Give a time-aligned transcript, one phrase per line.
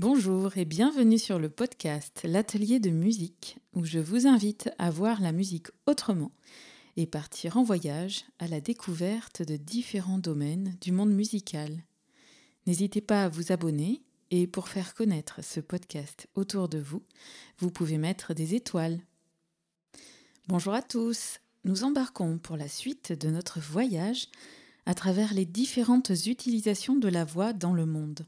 [0.00, 5.20] Bonjour et bienvenue sur le podcast L'atelier de musique où je vous invite à voir
[5.20, 6.32] la musique autrement
[6.96, 11.84] et partir en voyage à la découverte de différents domaines du monde musical.
[12.66, 14.02] N'hésitez pas à vous abonner
[14.32, 17.04] et pour faire connaître ce podcast autour de vous,
[17.58, 18.98] vous pouvez mettre des étoiles.
[20.48, 24.26] Bonjour à tous, nous embarquons pour la suite de notre voyage
[24.86, 28.26] à travers les différentes utilisations de la voix dans le monde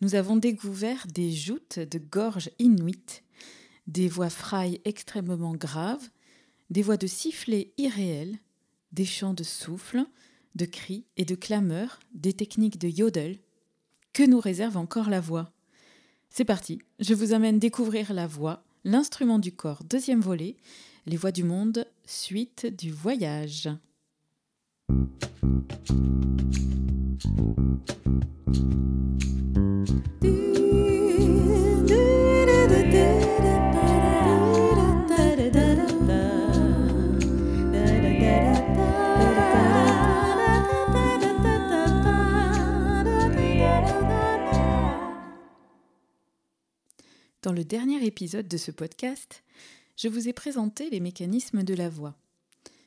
[0.00, 3.22] nous avons découvert des joutes de gorge inuites,
[3.86, 6.08] des voix frailles extrêmement graves,
[6.70, 8.38] des voix de sifflets irréels,
[8.92, 10.04] des chants de souffle,
[10.54, 13.38] de cris et de clameurs, des techniques de yodel.
[14.12, 15.52] Que nous réserve encore la voix?
[16.30, 20.56] C'est parti, je vous amène découvrir la voix, l'instrument du corps, deuxième volet,
[21.06, 23.68] les voix du monde, suite du voyage.
[47.60, 49.44] Le dernier épisode de ce podcast,
[49.94, 52.16] je vous ai présenté les mécanismes de la voix.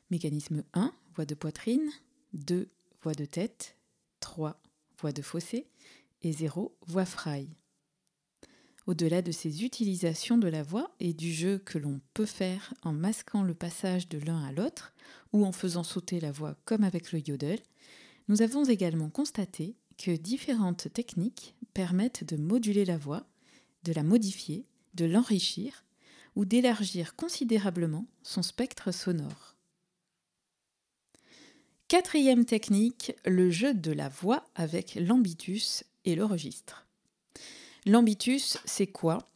[0.10, 1.92] Mécanisme 1, voix de poitrine,
[2.34, 2.68] 2,
[3.04, 3.78] voix de tête,
[4.20, 4.60] 3,
[5.00, 5.68] voix de fossé
[6.24, 7.56] et 0, voix fraille.
[8.88, 12.94] Au-delà de ces utilisations de la voix et du jeu que l'on peut faire en
[12.94, 14.96] masquant le passage de l'un à l'autre
[15.34, 17.60] ou en faisant sauter la voix comme avec le yodel,
[18.28, 23.28] nous avons également constaté que différentes techniques permettent de moduler la voix
[23.84, 25.84] de la modifier, de l'enrichir
[26.36, 29.56] ou d'élargir considérablement son spectre sonore.
[31.88, 36.88] Quatrième technique, le jeu de la voix avec l'ambitus et le registre.
[37.86, 39.30] L'ambitus, c'est quoi?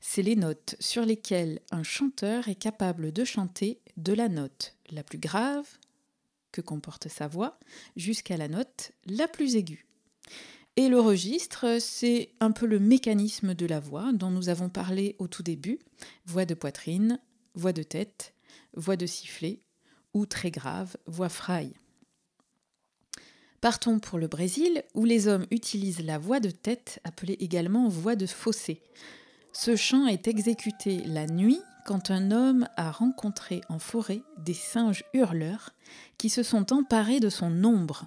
[0.00, 5.02] C'est les notes sur lesquelles un chanteur est capable de chanter de la note la
[5.02, 5.66] plus grave
[6.52, 7.58] que comporte sa voix
[7.96, 9.86] jusqu'à la note la plus aiguë.
[10.78, 15.16] Et le registre, c'est un peu le mécanisme de la voix dont nous avons parlé
[15.18, 15.78] au tout début.
[16.26, 17.18] Voix de poitrine,
[17.54, 18.34] voix de tête,
[18.74, 19.60] voix de sifflet
[20.12, 21.72] ou très grave, voix fraille.
[23.62, 28.14] Partons pour le Brésil, où les hommes utilisent la voix de tête, appelée également voix
[28.14, 28.82] de fossé.
[29.54, 35.04] Ce chant est exécuté la nuit quand un homme a rencontré en forêt des singes
[35.14, 35.70] hurleurs
[36.18, 38.06] qui se sont emparés de son ombre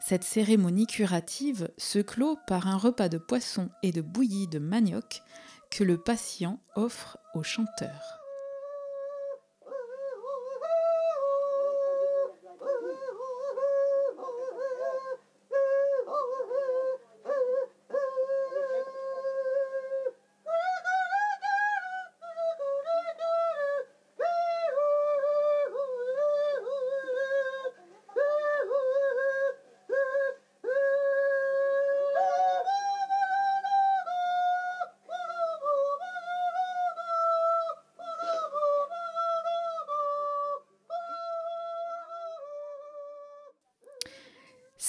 [0.00, 5.22] cette cérémonie curative se clôt par un repas de poisson et de bouillie de manioc
[5.70, 8.19] que le patient offre au chanteur.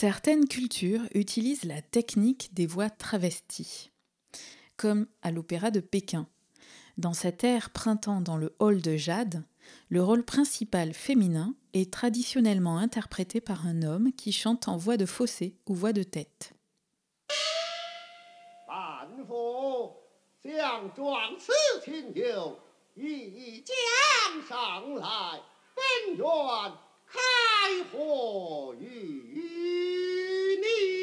[0.01, 3.91] Certaines cultures utilisent la technique des voix travesties,
[4.75, 6.25] comme à l'opéra de Pékin.
[6.97, 9.43] Dans cet air printemps dans le hall de Jade,
[9.89, 15.05] le rôle principal féminin est traditionnellement interprété par un homme qui chante en voix de
[15.05, 16.53] fossé ou voix de tête.
[27.11, 28.85] 开火与
[30.61, 31.00] 你。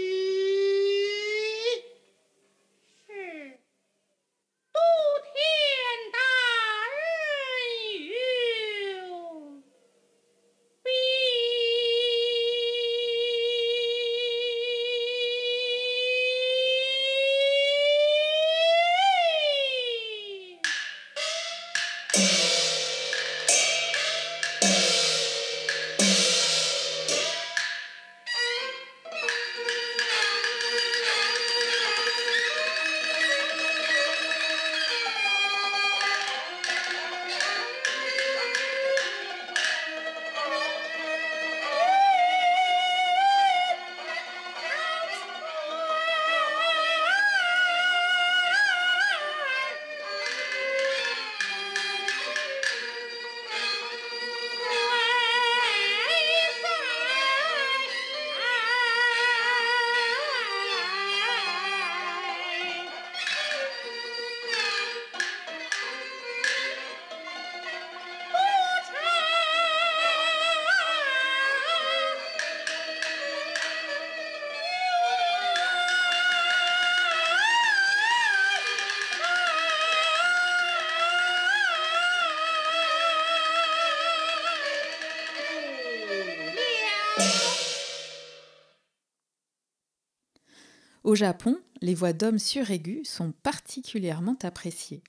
[91.08, 95.02] Au Japon, les voix d'hommes suraigus sont particulièrement appréciées.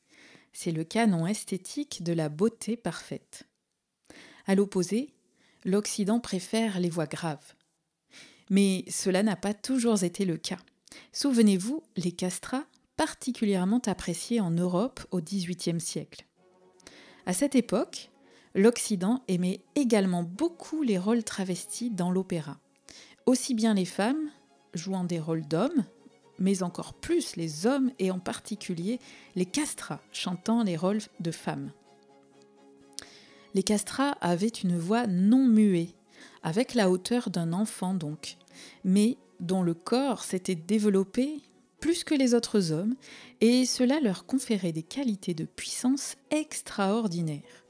[0.53, 3.43] C'est le canon esthétique de la beauté parfaite.
[4.47, 5.13] À l'opposé,
[5.65, 7.53] l'Occident préfère les voix graves.
[8.49, 10.59] Mais cela n'a pas toujours été le cas.
[11.11, 12.63] Souvenez-vous, les castrats,
[12.95, 16.25] particulièrement appréciés en Europe au XVIIIe siècle.
[17.25, 18.09] À cette époque,
[18.55, 22.57] l'Occident aimait également beaucoup les rôles travestis dans l'opéra.
[23.25, 24.31] Aussi bien les femmes,
[24.73, 25.85] jouant des rôles d'hommes,
[26.39, 28.99] mais encore plus les hommes et en particulier
[29.35, 31.71] les castrats chantant les rôles de femmes.
[33.53, 35.93] Les castrats avaient une voix non muée,
[36.43, 38.37] avec la hauteur d'un enfant donc,
[38.83, 41.41] mais dont le corps s'était développé
[41.79, 42.95] plus que les autres hommes,
[43.41, 47.63] et cela leur conférait des qualités de puissance extraordinaires.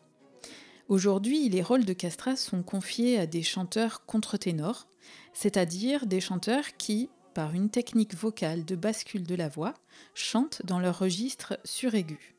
[0.89, 4.87] Aujourd'hui, les rôles de castrats sont confiés à des chanteurs contre-ténors,
[5.33, 9.75] c'est-à-dire des chanteurs qui, par une technique vocale de bascule de la voix,
[10.15, 12.33] chantent dans leur registre suraigu.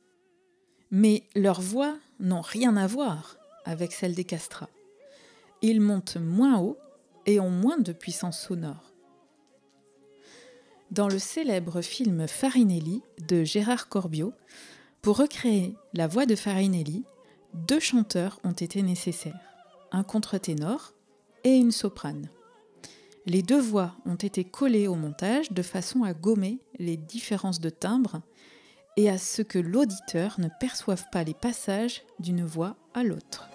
[0.91, 4.69] Mais leurs voix n'ont rien à voir avec celles des castrats.
[5.63, 6.77] Ils montent moins haut
[7.27, 8.93] et ont moins de puissance sonore.
[10.91, 14.33] Dans le célèbre film Farinelli de Gérard Corbiot,
[15.03, 17.05] pour recréer la voix de Farinelli,
[17.55, 19.39] deux chanteurs ont été nécessaires,
[19.93, 20.95] un contre-ténor
[21.45, 22.29] et une soprane.
[23.27, 27.71] Les deux voix ont été collées au montage de façon à gommer les différences de
[27.71, 28.23] timbre
[28.97, 33.50] et à ce que l'auditeur ne perçoive pas les passages d'une voix à l'autre.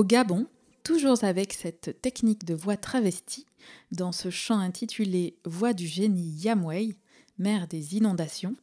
[0.00, 0.46] Au Gabon,
[0.82, 3.44] toujours avec cette technique de voix travestie,
[3.92, 6.96] dans ce chant intitulé Voix du génie Yamway,
[7.36, 8.56] mère des inondations,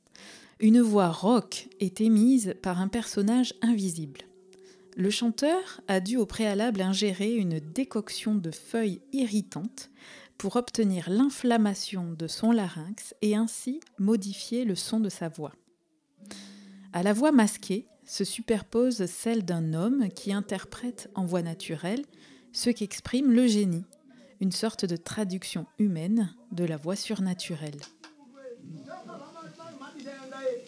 [0.59, 4.21] une voix rauque est émise par un personnage invisible.
[4.95, 9.91] Le chanteur a dû au préalable ingérer une décoction de feuilles irritantes
[10.39, 15.53] pour obtenir l'inflammation de son larynx et ainsi modifier le son de sa voix.
[16.93, 22.05] À la voix masquée, se superpose celle d'un homme qui interprète en voix naturelle
[22.53, 23.85] ce qu'exprime le génie,
[24.39, 27.79] une sorte de traduction humaine de la voix surnaturelle.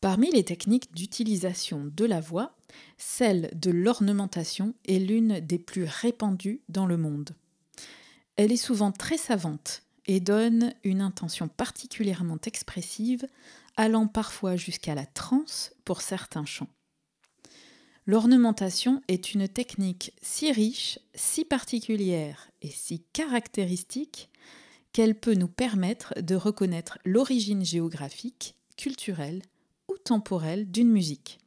[0.00, 2.54] Parmi les techniques d'utilisation de la voix,
[2.98, 7.30] celle de l'ornementation est l'une des plus répandues dans le monde.
[8.36, 13.26] Elle est souvent très savante et donne une intention particulièrement expressive,
[13.76, 16.70] allant parfois jusqu'à la transe pour certains chants.
[18.06, 24.30] L'ornementation est une technique si riche, si particulière et si caractéristique
[24.92, 29.42] qu'elle peut nous permettre de reconnaître l'origine géographique, culturelle
[29.88, 31.38] ou temporelle d'une musique.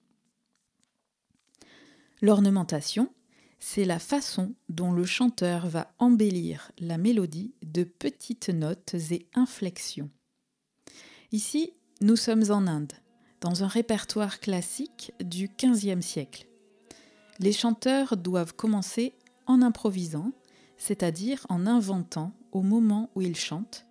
[2.22, 3.10] L'ornementation,
[3.60, 10.10] c'est la façon dont le chanteur va embellir la mélodie de petites notes et inflexions.
[11.32, 12.94] Ici, nous sommes en Inde,
[13.42, 16.48] dans un répertoire classique du XVe siècle.
[17.40, 19.14] Les chanteurs doivent commencer
[19.46, 20.32] en improvisant,
[20.78, 23.86] c'est-à-dire en inventant au moment où ils chantent,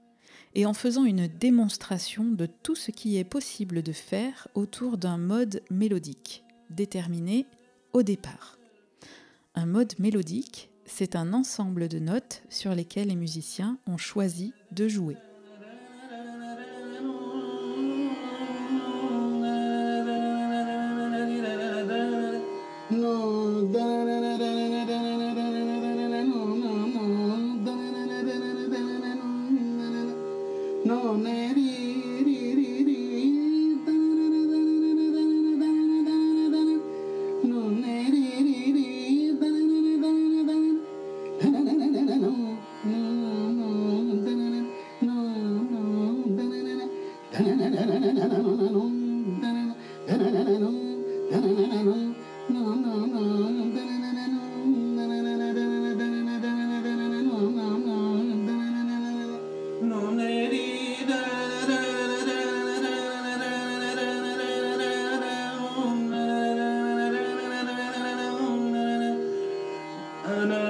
[0.54, 5.18] et en faisant une démonstration de tout ce qui est possible de faire autour d'un
[5.18, 7.46] mode mélodique, déterminé
[7.92, 8.57] au départ.
[9.58, 14.86] Un mode mélodique, c'est un ensemble de notes sur lesquelles les musiciens ont choisi de
[14.86, 15.16] jouer.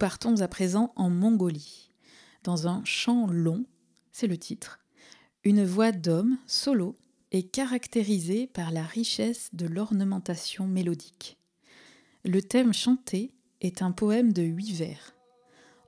[0.00, 1.90] partons à présent en Mongolie,
[2.42, 3.66] dans un chant long,
[4.12, 4.80] c'est le titre.
[5.44, 6.96] Une voix d'homme, solo,
[7.32, 11.36] est caractérisée par la richesse de l'ornementation mélodique.
[12.24, 15.14] Le thème chanté est un poème de huit vers.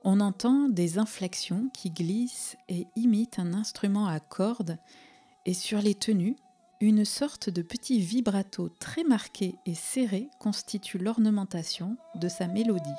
[0.03, 4.77] On entend des inflexions qui glissent et imitent un instrument à cordes,
[5.47, 6.35] et sur les tenues,
[6.81, 12.91] une sorte de petit vibrato très marqué et serré constitue l'ornementation de sa mélodie.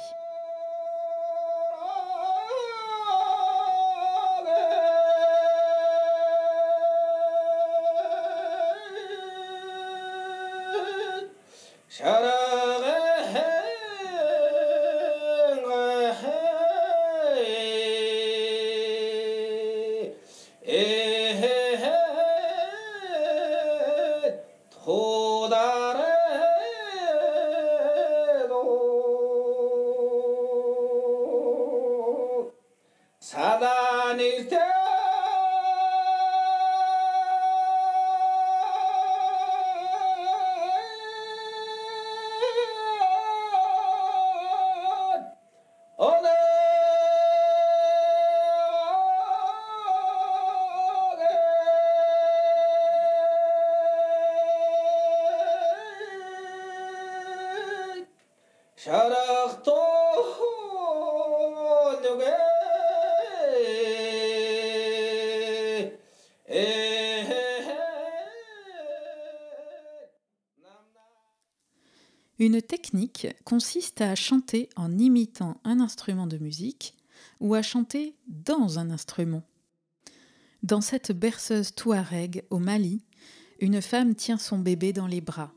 [34.14, 34.73] Une
[73.64, 76.98] consiste à chanter en imitant un instrument de musique
[77.40, 79.42] ou à chanter dans un instrument.
[80.62, 83.00] Dans cette berceuse touareg au Mali,
[83.60, 85.50] une femme tient son bébé dans les bras.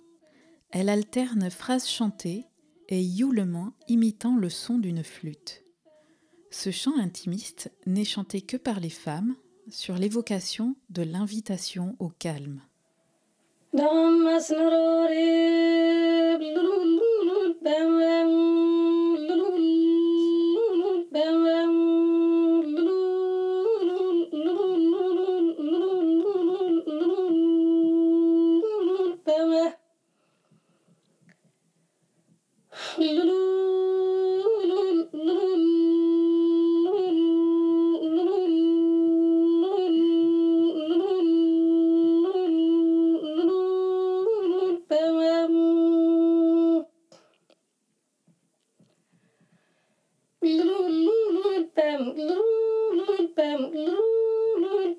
[0.72, 2.46] Elle alterne phrases chantées
[2.88, 5.66] et youlements imitant le son d'une flûte.
[6.50, 9.36] Ce chant intimiste n'est chanté que par les femmes
[9.70, 12.62] sur l'évocation de l'invitation au calme.
[17.68, 18.57] Bam, bam.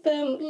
[0.09, 0.48] them.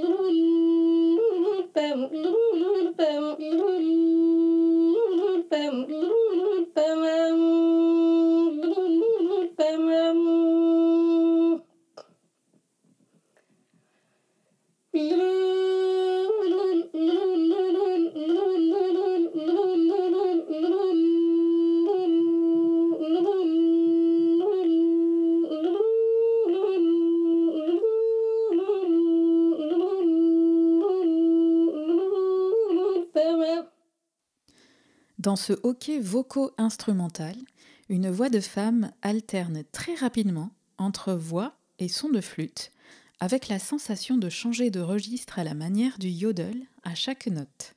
[35.29, 37.37] Dans ce hockey voco-instrumental,
[37.91, 42.71] une voix de femme alterne très rapidement entre voix et son de flûte,
[43.21, 47.75] avec la sensation de changer de registre à la manière du yodel à chaque note.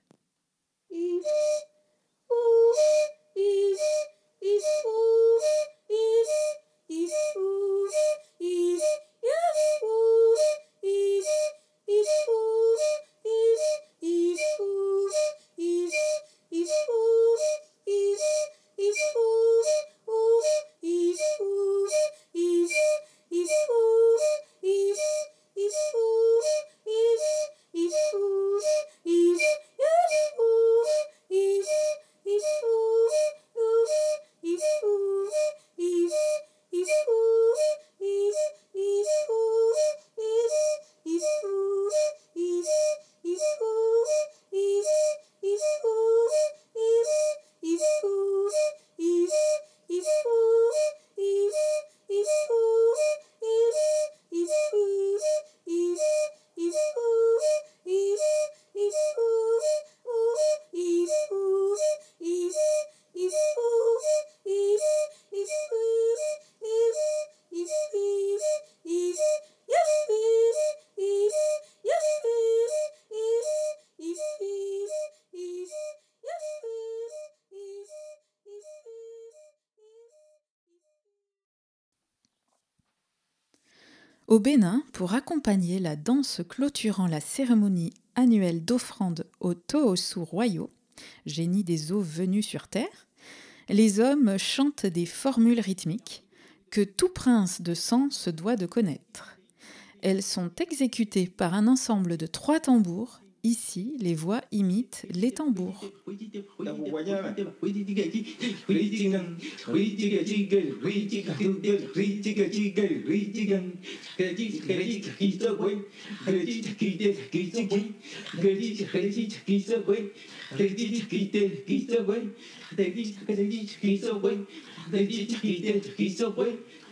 [84.32, 90.70] Au Bénin, pour accompagner la danse clôturant la cérémonie annuelle d'offrande aux Tohosu royaux,
[91.26, 93.10] génie des eaux venus sur terre,
[93.68, 96.24] les hommes chantent des formules rythmiques
[96.70, 99.38] que tout prince de sang se doit de connaître.
[100.02, 105.84] Elles sont exécutées par un ensemble de trois tambours Ici, les voix imitent les tambours.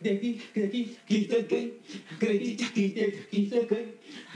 [0.00, 1.76] Dedi, dedi, kita gay,
[2.16, 3.84] dedi, kita, kita gay,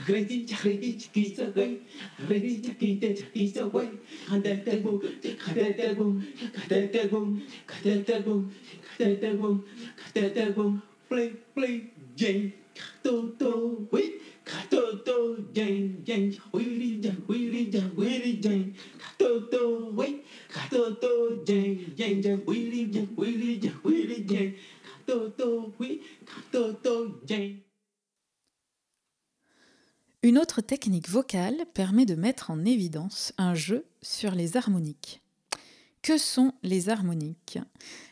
[0.05, 1.81] dedi, dedi, kita gay,
[2.29, 3.89] dedi, kita, kita gay,
[4.29, 5.01] kada terbung,
[5.41, 6.21] kada terbung,
[6.53, 7.33] kada terbung,
[7.65, 8.41] kada terbung,
[8.93, 9.57] kada terbung,
[9.97, 10.73] kada terbung,
[11.09, 12.53] play, play, jeng,
[13.01, 14.21] to, to, wait,
[30.23, 35.21] Une autre technique vocale permet de mettre en évidence un jeu sur les harmoniques.
[36.01, 37.59] Que sont les harmoniques?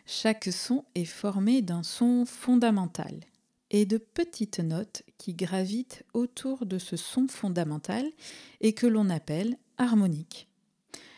[0.05, 3.19] Chaque son est formé d'un son fondamental
[3.73, 8.05] et de petites notes qui gravitent autour de ce son fondamental
[8.61, 10.47] et que l'on appelle harmoniques.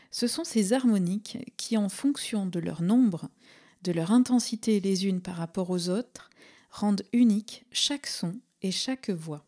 [0.10, 3.30] Ce sont ces harmoniques qui, en fonction de leur nombre,
[3.84, 6.30] de leur intensité les unes par rapport aux autres,
[6.72, 9.46] rendent unique chaque son et chaque voix.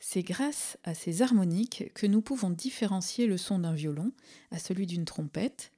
[0.00, 4.12] C'est grâce à ces harmoniques que nous pouvons différencier le son d'un violon
[4.50, 5.72] à celui d'une trompette,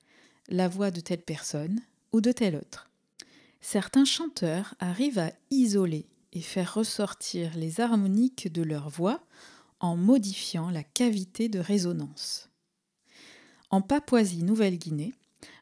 [0.48, 1.80] la voix de telle personne
[2.12, 2.88] ou de telle autre.
[3.60, 9.20] Certains chanteurs arrivent à isoler et faire ressortir les harmoniques de leur voix
[9.80, 12.48] en modifiant la cavité de résonance.
[13.70, 15.14] En Papouasie-Nouvelle-Guinée,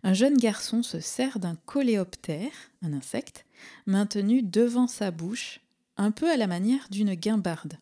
[0.02, 2.52] un jeune garçon se sert d'un coléoptère,
[2.82, 3.46] un insecte,
[3.86, 5.60] maintenu devant sa bouche,
[5.96, 7.78] un peu à la manière d'une guimbarde.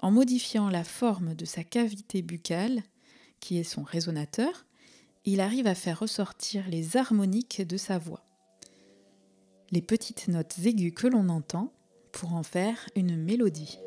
[0.00, 2.82] En modifiant la forme de sa cavité buccale,
[3.40, 4.66] qui est son résonateur,
[5.24, 8.24] il arrive à faire ressortir les harmoniques de sa voix.
[9.72, 11.72] Les petites notes aiguës que l'on entend
[12.16, 13.78] pour en faire une mélodie.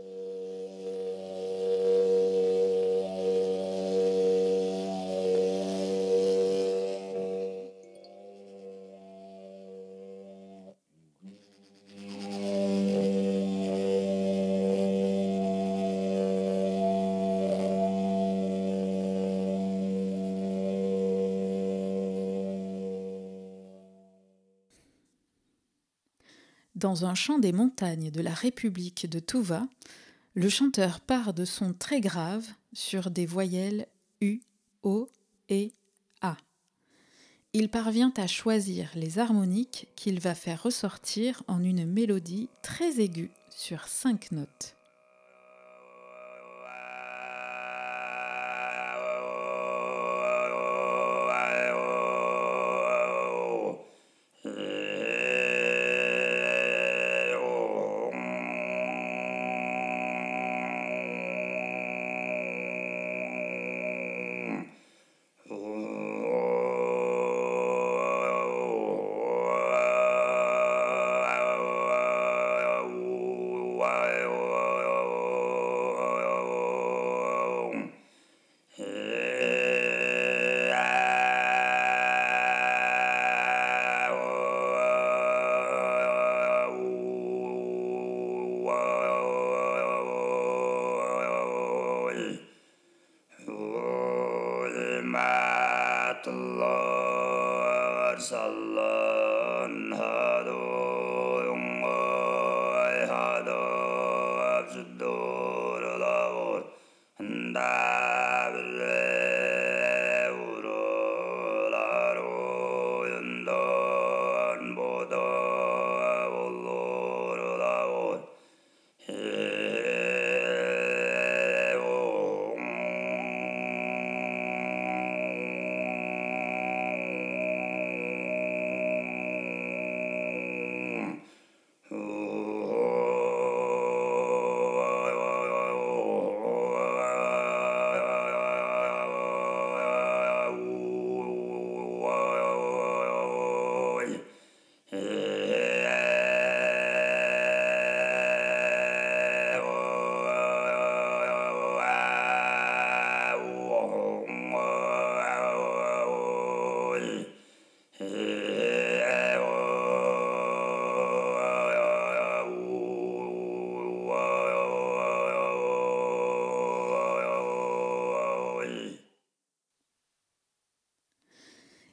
[26.79, 29.67] Dans un champ des montagnes de la République de Touva,
[30.33, 33.85] Le chanteur part de sons très graves sur des voyelles
[34.21, 34.39] U,
[34.83, 35.09] O
[35.49, 35.73] et
[36.21, 36.37] A.
[37.51, 43.31] Il parvient à choisir les harmoniques qu'il va faire ressortir en une mélodie très aiguë
[43.49, 44.78] sur cinq notes.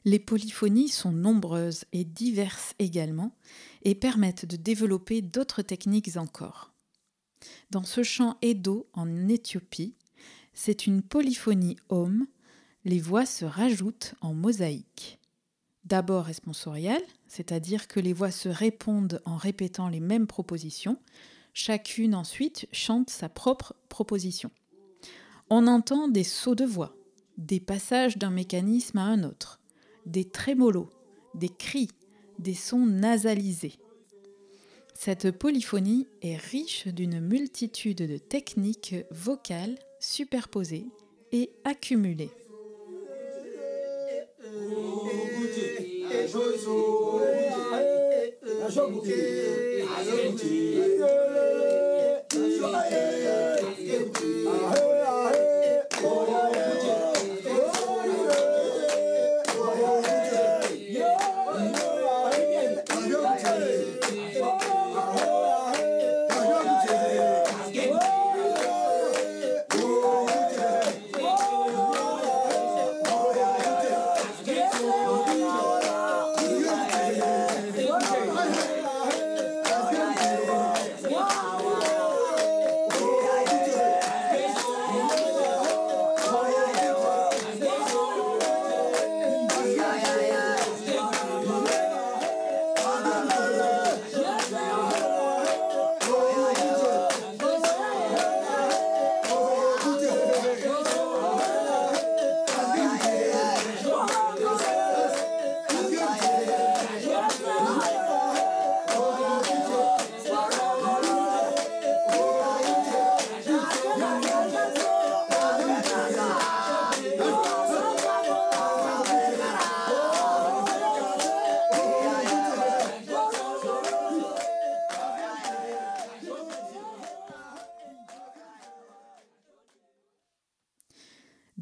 [0.06, 3.32] Les polyphonies sont nombreuses et diverses également
[3.82, 6.72] et permettent de développer d'autres techniques encore.
[7.72, 9.96] Dans ce chant Edo en Éthiopie,
[10.54, 12.28] c'est une polyphonie home,
[12.84, 15.18] les voix se rajoutent en mosaïque.
[15.84, 21.00] D'abord responsorielle, c'est-à-dire que les voix se répondent en répétant les mêmes propositions,
[21.52, 24.52] chacune ensuite chante sa propre proposition.
[25.50, 26.96] On entend des sauts de voix,
[27.38, 29.58] des passages d'un mécanisme à un autre,
[30.06, 30.88] des trémolos,
[31.34, 31.90] des cris,
[32.38, 33.74] des sons nasalisés.
[34.94, 40.86] Cette polyphonie est riche d'une multitude de techniques vocales superposées
[41.32, 42.30] et accumulées.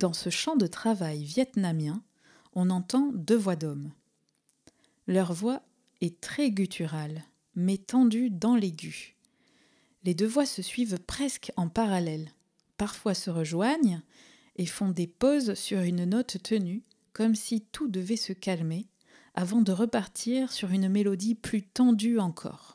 [0.05, 2.03] Dans ce champ de travail vietnamien,
[2.53, 3.91] on entend deux voix d'hommes.
[5.07, 5.63] Leur voix
[6.03, 9.17] est très gutturale, mais tendue dans l'aigu.
[10.03, 12.29] Les deux voix se suivent presque en parallèle,
[12.77, 14.03] parfois se rejoignent
[14.57, 16.83] et font des pauses sur une note tenue,
[17.15, 18.87] comme si tout devait se calmer,
[19.35, 22.75] avant de repartir sur une mélodie plus tendue encore.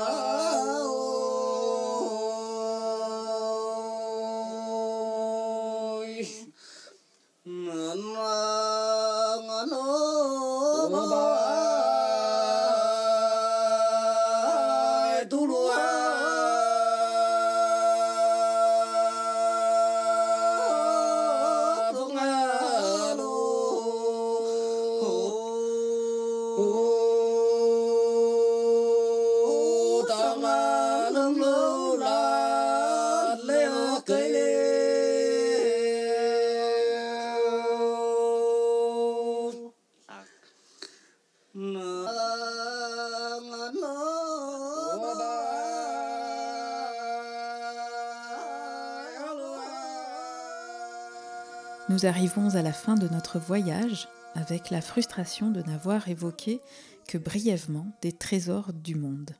[51.89, 56.61] Nous arrivons à la fin de notre voyage avec la frustration de n'avoir évoqué
[57.07, 59.31] que brièvement des trésors du monde.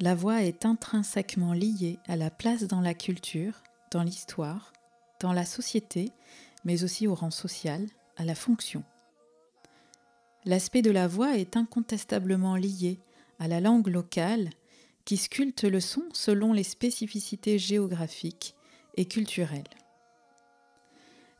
[0.00, 4.72] La voix est intrinsèquement liée à la place dans la culture, dans l'histoire,
[5.20, 6.10] dans la société,
[6.64, 7.86] mais aussi au rang social,
[8.16, 8.82] à la fonction.
[10.46, 12.98] L'aspect de la voix est incontestablement lié
[13.38, 14.50] à la langue locale
[15.04, 18.54] qui sculpte le son selon les spécificités géographiques
[18.96, 19.64] et culturelles.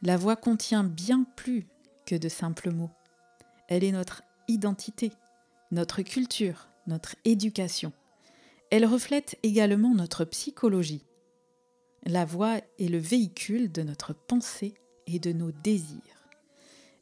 [0.07, 1.67] La voix contient bien plus
[2.05, 2.91] que de simples mots.
[3.69, 5.13] Elle est notre identité,
[5.71, 7.91] notre culture, notre éducation.
[8.71, 11.07] Elle reflète également notre psychologie.
[12.05, 14.75] La voix est le véhicule de notre pensée
[15.07, 16.29] et de nos désirs.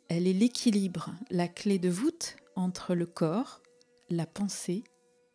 [0.08, 3.62] Elle est l'équilibre, la clé de voûte entre le corps,
[4.10, 4.84] la pensée,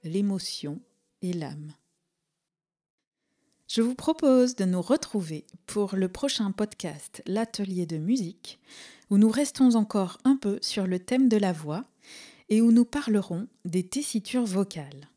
[0.05, 0.79] l'émotion
[1.21, 1.73] et l'âme.
[3.67, 8.59] Je vous propose de nous retrouver pour le prochain podcast L'atelier de musique,
[9.09, 11.83] où nous restons encore un peu sur le thème de la voix
[12.47, 15.09] et où nous parlerons des tessitures vocales.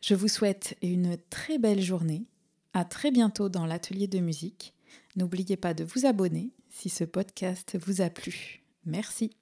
[0.00, 2.24] Je vous souhaite une très belle journée.
[2.72, 4.72] À très bientôt dans l'atelier de musique.
[5.16, 8.62] N'oubliez pas de vous abonner si ce podcast vous a plu.
[8.86, 9.32] Merci.